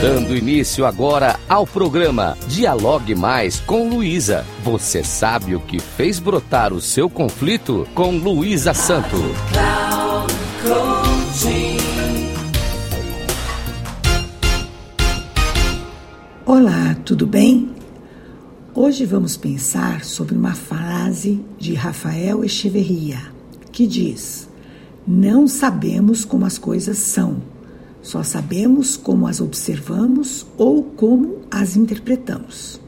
[0.00, 4.44] Dando início agora ao programa Dialogue Mais com Luísa.
[4.62, 9.16] Você sabe o que fez brotar o seu conflito com Luísa Santo.
[16.44, 17.70] Olá, tudo bem?
[18.74, 23.18] Hoje vamos pensar sobre uma frase de Rafael Echeverria
[23.72, 24.46] que diz:
[25.08, 27.55] Não sabemos como as coisas são
[28.06, 32.80] só sabemos como as observamos ou como as interpretamos.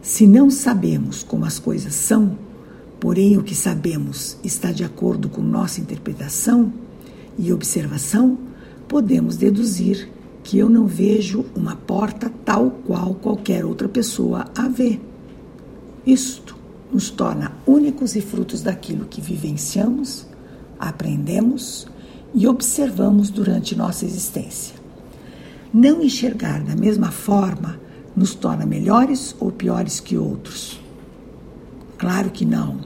[0.00, 2.38] Se não sabemos como as coisas são,
[2.98, 6.72] porém o que sabemos está de acordo com nossa interpretação
[7.38, 8.38] e observação,
[8.88, 10.08] podemos deduzir
[10.42, 14.98] que eu não vejo uma porta tal qual qualquer outra pessoa a vê.
[16.06, 16.56] Isto
[16.90, 20.26] nos torna únicos e frutos daquilo que vivenciamos,
[20.78, 21.86] aprendemos
[22.34, 24.74] e observamos durante nossa existência.
[25.72, 27.80] Não enxergar da mesma forma
[28.14, 30.80] nos torna melhores ou piores que outros?
[31.98, 32.80] Claro que não.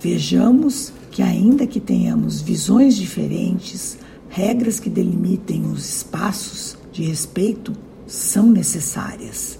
[0.00, 7.72] Vejamos que, ainda que tenhamos visões diferentes, regras que delimitem os espaços de respeito
[8.06, 9.58] são necessárias.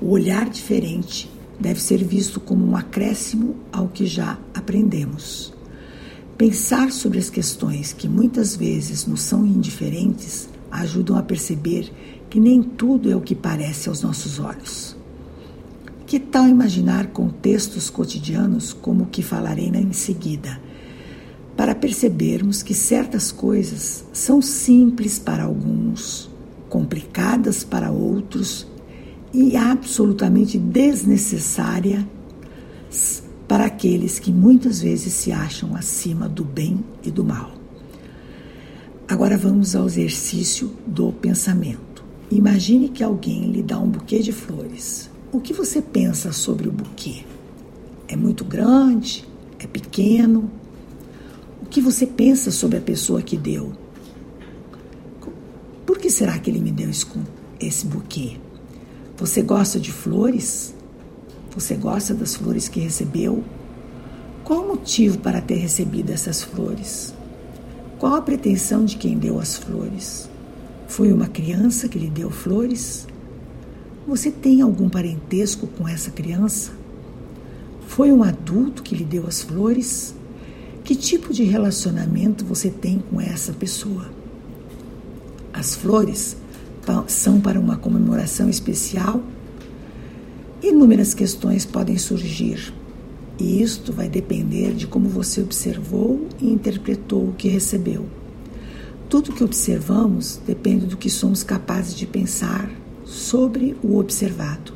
[0.00, 5.52] O olhar diferente deve ser visto como um acréscimo ao que já aprendemos.
[6.40, 11.92] Pensar sobre as questões que muitas vezes nos são indiferentes ajudam a perceber
[12.30, 14.96] que nem tudo é o que parece aos nossos olhos.
[16.06, 20.58] Que tal imaginar contextos cotidianos como o que falarei em seguida,
[21.54, 26.30] para percebermos que certas coisas são simples para alguns,
[26.70, 28.66] complicadas para outros
[29.30, 32.02] e absolutamente desnecessárias
[33.50, 37.50] para aqueles que muitas vezes se acham acima do bem e do mal.
[39.08, 42.04] Agora vamos ao exercício do pensamento.
[42.30, 45.10] Imagine que alguém lhe dá um buquê de flores.
[45.32, 47.24] O que você pensa sobre o buquê?
[48.06, 49.26] É muito grande?
[49.58, 50.48] É pequeno?
[51.60, 53.72] O que você pensa sobre a pessoa que deu?
[55.84, 58.36] Por que será que ele me deu esse buquê?
[59.16, 60.72] Você gosta de flores?
[61.54, 63.42] Você gosta das flores que recebeu?
[64.44, 67.12] Qual o motivo para ter recebido essas flores?
[67.98, 70.28] Qual a pretensão de quem deu as flores?
[70.86, 73.06] Foi uma criança que lhe deu flores?
[74.06, 76.72] Você tem algum parentesco com essa criança?
[77.86, 80.14] Foi um adulto que lhe deu as flores?
[80.84, 84.08] Que tipo de relacionamento você tem com essa pessoa?
[85.52, 86.36] As flores
[87.06, 89.20] são para uma comemoração especial
[90.62, 92.72] Inúmeras questões podem surgir,
[93.38, 98.06] e isto vai depender de como você observou e interpretou o que recebeu.
[99.08, 102.70] Tudo que observamos depende do que somos capazes de pensar
[103.04, 104.72] sobre o observado.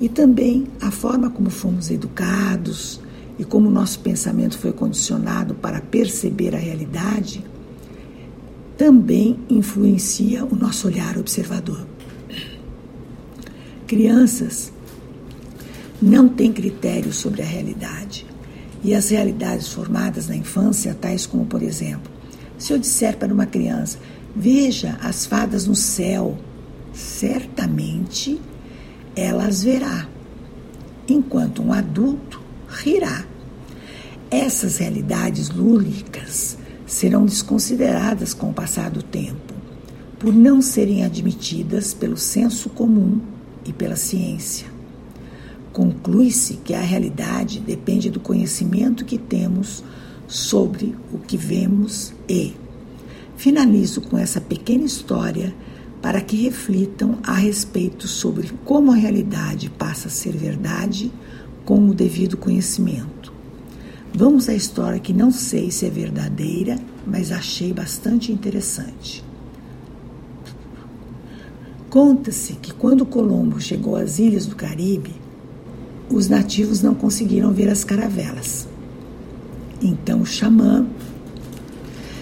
[0.00, 3.00] E também a forma como fomos educados
[3.38, 7.44] e como nosso pensamento foi condicionado para perceber a realidade
[8.76, 11.86] também influencia o nosso olhar observador.
[13.86, 14.72] Crianças
[16.04, 18.26] não tem critério sobre a realidade.
[18.82, 22.12] E as realidades formadas na infância, tais como, por exemplo,
[22.58, 23.98] se eu disser para uma criança,
[24.36, 26.36] veja as fadas no céu,
[26.92, 28.38] certamente
[29.16, 30.06] ela as verá,
[31.08, 32.38] enquanto um adulto
[32.68, 33.24] rirá.
[34.30, 39.54] Essas realidades lúdicas serão desconsideradas com o passar do tempo,
[40.18, 43.22] por não serem admitidas pelo senso comum
[43.64, 44.73] e pela ciência.
[45.74, 49.82] Conclui-se que a realidade depende do conhecimento que temos
[50.28, 52.54] sobre o que vemos e
[53.36, 55.52] finalizo com essa pequena história
[56.00, 61.10] para que reflitam a respeito sobre como a realidade passa a ser verdade
[61.64, 63.32] com o devido conhecimento.
[64.14, 69.24] Vamos à história que não sei se é verdadeira, mas achei bastante interessante.
[71.90, 75.23] Conta-se que quando Colombo chegou às ilhas do Caribe,
[76.10, 78.68] os nativos não conseguiram ver as caravelas.
[79.82, 80.86] Então o xamã,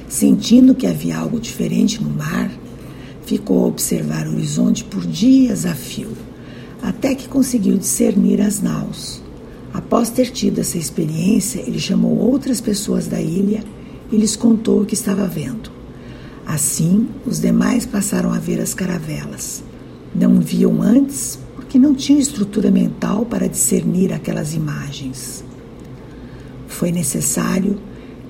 [0.09, 2.51] sentindo que havia algo diferente no mar,
[3.25, 6.13] ficou a observar o horizonte por dias a fio,
[6.83, 9.23] até que conseguiu discernir as naus.
[9.73, 13.65] Após ter tido essa experiência, ele chamou outras pessoas da ilha
[14.11, 15.71] e lhes contou o que estava vendo.
[16.45, 19.63] Assim, os demais passaram a ver as caravelas.
[20.15, 21.39] Não viam antes
[21.69, 25.43] que não tinham estrutura mental para discernir aquelas imagens.
[26.67, 27.79] Foi necessário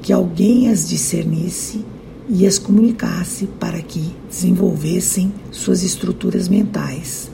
[0.01, 1.85] que alguém as discernisse
[2.29, 7.31] e as comunicasse para que desenvolvessem suas estruturas mentais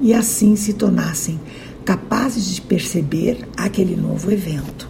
[0.00, 1.38] e assim se tornassem
[1.84, 4.88] capazes de perceber aquele novo evento.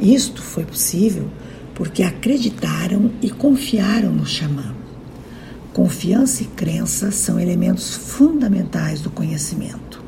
[0.00, 1.28] Isto foi possível
[1.74, 4.74] porque acreditaram e confiaram no xamã.
[5.72, 10.04] Confiança e crença são elementos fundamentais do conhecimento.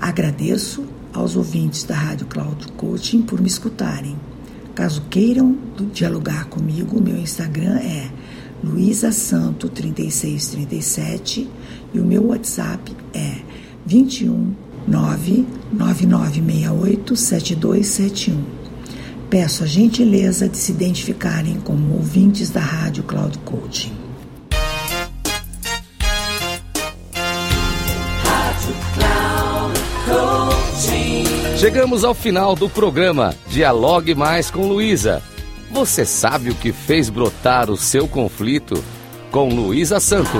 [0.00, 4.16] Agradeço aos ouvintes da Rádio Cloud Coaching por me escutarem.
[4.74, 5.56] Caso queiram
[5.92, 8.10] dialogar comigo, meu Instagram é
[8.64, 11.46] luisasanto3637
[11.94, 13.36] e o meu WhatsApp é
[13.86, 14.56] 21
[14.88, 18.42] 99968 7271.
[19.30, 23.97] Peço a gentileza de se identificarem como ouvintes da Rádio Cloud Coaching.
[31.58, 35.20] Chegamos ao final do programa Dialogue Mais com Luísa.
[35.72, 38.80] Você sabe o que fez brotar o seu conflito?
[39.32, 40.38] Com Luísa Santo.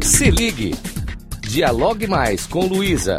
[0.00, 0.76] Se ligue.
[1.40, 3.18] Dialogue mais com Luísa.